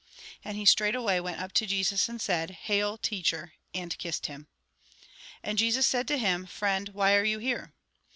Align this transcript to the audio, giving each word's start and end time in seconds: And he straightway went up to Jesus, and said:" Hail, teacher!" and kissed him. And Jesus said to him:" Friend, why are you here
And 0.43 0.57
he 0.57 0.65
straightway 0.65 1.19
went 1.19 1.39
up 1.39 1.51
to 1.51 1.67
Jesus, 1.67 2.09
and 2.09 2.19
said:" 2.19 2.49
Hail, 2.63 2.97
teacher!" 2.97 3.53
and 3.75 3.95
kissed 3.99 4.25
him. 4.25 4.47
And 5.43 5.59
Jesus 5.59 5.85
said 5.85 6.07
to 6.07 6.17
him:" 6.17 6.47
Friend, 6.47 6.89
why 6.89 7.13
are 7.13 7.23
you 7.23 7.37
here 7.37 7.75